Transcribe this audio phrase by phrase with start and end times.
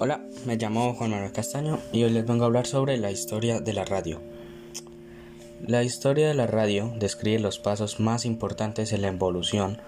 [0.00, 3.60] Hola, me llamo Juan Manuel Castaño y hoy les vengo a hablar sobre la historia
[3.60, 4.20] de la radio.
[5.64, 9.78] La historia de la radio describe los pasos más importantes en la evolución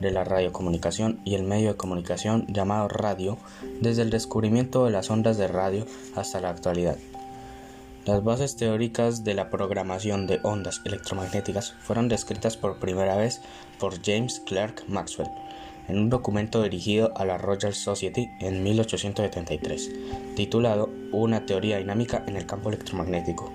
[0.00, 3.38] de la radiocomunicación y el medio de comunicación llamado radio
[3.80, 6.98] desde el descubrimiento de las ondas de radio hasta la actualidad.
[8.04, 13.40] Las bases teóricas de la programación de ondas electromagnéticas fueron descritas por primera vez
[13.78, 15.30] por James Clerk Maxwell
[15.88, 19.90] en un documento dirigido a la Royal Society en 1873,
[20.36, 23.52] titulado Una teoría dinámica en el campo electromagnético,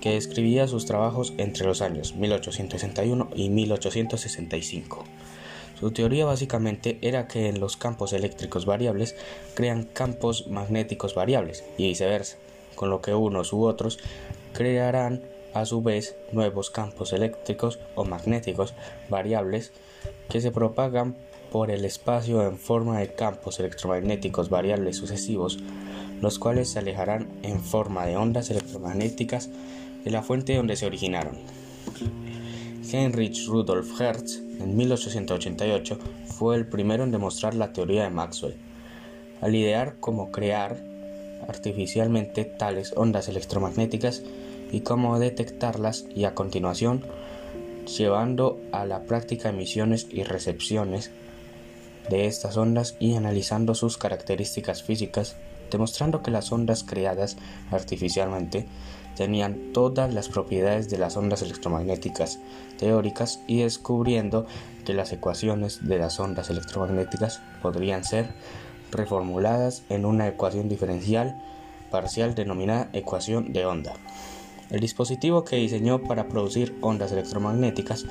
[0.00, 5.04] que describía sus trabajos entre los años 1861 y 1865.
[5.78, 9.14] Su teoría básicamente era que en los campos eléctricos variables
[9.54, 12.38] crean campos magnéticos variables y viceversa,
[12.74, 13.98] con lo que unos u otros
[14.54, 15.22] crearán
[15.60, 18.74] a su vez nuevos campos eléctricos o magnéticos
[19.08, 19.72] variables
[20.28, 21.16] que se propagan
[21.50, 25.58] por el espacio en forma de campos electromagnéticos variables sucesivos,
[26.20, 29.48] los cuales se alejarán en forma de ondas electromagnéticas
[30.04, 31.38] de la fuente donde se originaron.
[32.92, 38.56] Heinrich Rudolf Hertz, en 1888, fue el primero en demostrar la teoría de Maxwell,
[39.40, 40.76] al idear cómo crear
[41.48, 44.22] artificialmente tales ondas electromagnéticas
[44.70, 47.04] y cómo detectarlas y a continuación
[47.86, 51.10] llevando a la práctica emisiones y recepciones
[52.10, 55.36] de estas ondas y analizando sus características físicas,
[55.70, 57.36] demostrando que las ondas creadas
[57.70, 58.66] artificialmente
[59.16, 62.38] tenían todas las propiedades de las ondas electromagnéticas
[62.78, 64.46] teóricas y descubriendo
[64.84, 68.34] que las ecuaciones de las ondas electromagnéticas podrían ser
[68.92, 71.42] reformuladas en una ecuación diferencial
[71.90, 73.94] parcial denominada ecuación de onda.
[74.70, 78.04] El dispositivo que diseñó para producir ondas electromagnéticas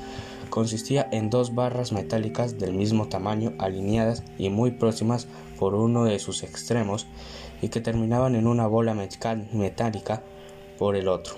[0.50, 5.28] consistía en dos barras metálicas del mismo tamaño alineadas y muy próximas
[5.60, 7.08] por uno de sus extremos
[7.62, 10.22] y que terminaban en una bola metálica
[10.78, 11.36] por el otro.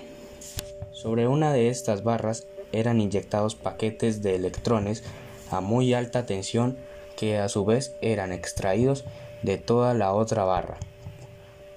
[0.92, 5.02] Sobre una de estas barras eran inyectados paquetes de electrones
[5.50, 6.76] a muy alta tensión
[7.16, 9.04] que a su vez eran extraídos
[9.42, 10.78] de toda la otra barra.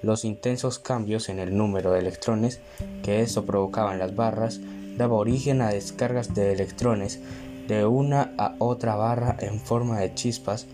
[0.01, 2.59] Los intensos cambios en el número de electrones
[3.03, 4.59] que esto provocaba en las barras
[4.97, 7.19] daba origen a descargas de electrones
[7.67, 10.65] de una a otra barra en forma de chispas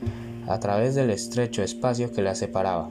[0.48, 2.90] a través del estrecho espacio que las separaba.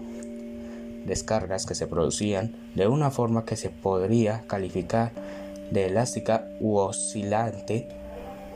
[1.06, 5.12] Descargas que se producían de una forma que se podría calificar
[5.70, 7.88] de elástica u oscilante,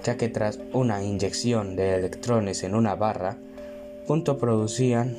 [0.05, 3.39] ya que tras una inyección de electrones en una barra,
[4.07, 5.17] punto producían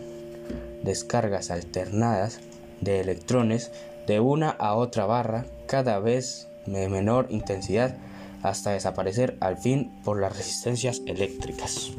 [0.84, 2.40] descargas alternadas
[2.82, 3.72] de electrones
[4.08, 7.96] de una a otra barra cada vez de menor intensidad
[8.44, 11.92] hasta desaparecer al fin por las resistencias eléctricas.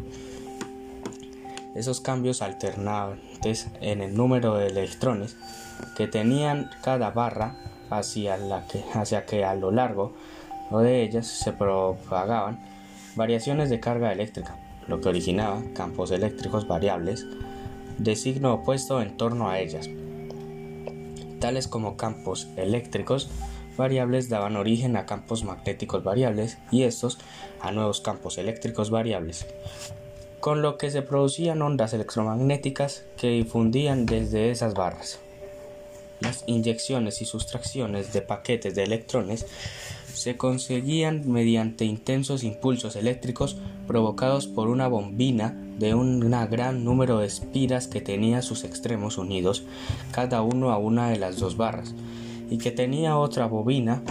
[1.74, 5.36] Esos cambios alternantes en el número de electrones
[5.96, 7.56] que tenían cada barra
[7.90, 10.12] hacia, la que, hacia que a lo largo
[10.70, 12.60] de ellas se propagaban
[13.14, 14.56] variaciones de carga eléctrica,
[14.86, 17.26] lo que originaba campos eléctricos variables
[17.98, 19.88] de signo opuesto en torno a ellas,
[21.42, 23.28] tales como campos eléctricos
[23.76, 27.18] variables daban origen a campos magnéticos variables y estos
[27.60, 29.46] a nuevos campos eléctricos variables,
[30.38, 35.18] con lo que se producían ondas electromagnéticas que difundían desde esas barras.
[36.20, 39.44] Las inyecciones y sustracciones de paquetes de electrones
[40.14, 43.56] se conseguían mediante intensos impulsos eléctricos
[43.86, 49.64] provocados por una bombina de un gran número de espiras que tenía sus extremos unidos,
[50.12, 51.94] cada uno a una de las dos barras,
[52.50, 54.02] y que tenía otra bobina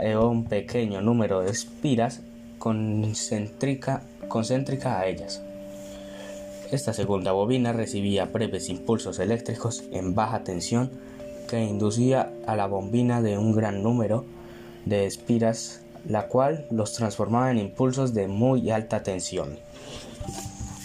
[0.00, 2.22] eh, un pequeño número de espiras
[2.58, 5.42] concéntrica, concéntrica a ellas.
[6.70, 10.90] Esta segunda bobina recibía breves impulsos eléctricos en baja tensión
[11.48, 14.24] que inducía a la bombina de un gran número
[14.84, 19.58] de espiras, la cual los transformaba en impulsos de muy alta tensión.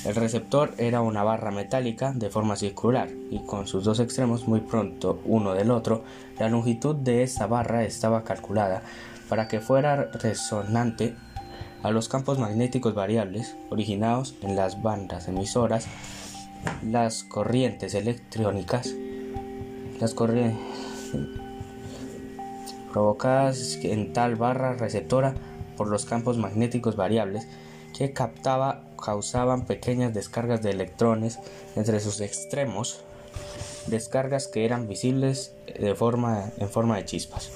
[0.06, 4.62] El receptor era una barra metálica de forma circular y con sus dos extremos muy
[4.62, 6.04] pronto uno del otro,
[6.40, 8.84] la longitud de esta barra estaba calculada
[9.28, 11.16] para que fuera resonante
[11.84, 15.88] a los campos magnéticos variables originados en las bandas emisoras,
[16.84, 18.94] las corrientes electrónicas,
[20.00, 20.58] las corrientes
[22.98, 25.36] provocadas en tal barra receptora
[25.78, 27.48] por los campos magnéticos variables
[27.96, 31.38] que captaba causaban pequeñas descargas de electrones
[31.76, 33.02] entre sus extremos,
[33.86, 37.52] descargas que eran visibles de forma, en forma de chispas.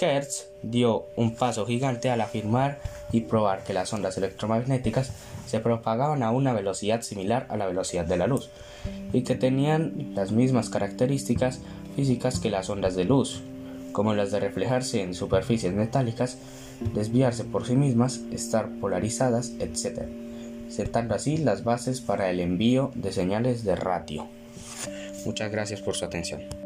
[0.00, 2.78] Hertz dio un paso gigante al afirmar
[3.10, 5.10] y probar que las ondas electromagnéticas
[5.48, 8.48] se propagaban a una velocidad similar a la velocidad de la luz
[9.12, 11.62] y que tenían las mismas características
[11.96, 13.42] físicas que las ondas de luz,
[13.96, 16.36] como las de reflejarse en superficies metálicas,
[16.92, 20.02] desviarse por sí mismas, estar polarizadas, etc.,
[20.68, 24.26] sentando así las bases para el envío de señales de ratio.
[25.24, 26.65] Muchas gracias por su atención.